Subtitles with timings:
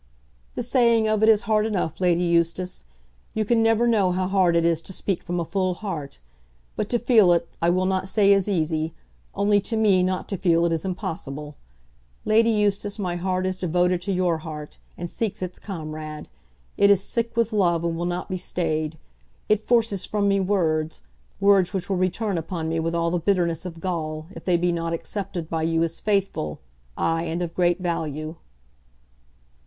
[0.55, 2.85] "The saying of it is hard enough, Lady Eustace.
[3.35, 6.17] You can never know how hard it is to speak from a full heart.
[6.75, 8.95] But to feel it, I will not say is easy;
[9.35, 11.55] only to me, not to feel it is impossible.
[12.25, 16.27] Lady Eustace, my heart is devoted to your heart, and seeks its comrade.
[16.77, 18.97] It is sick with love and will not be stayed.
[19.49, 21.01] It forces from me words,
[21.39, 24.71] words which will return upon me with all the bitterness of gall, if they be
[24.71, 26.59] not accepted by you as faithful,
[26.97, 28.37] ay and of great value."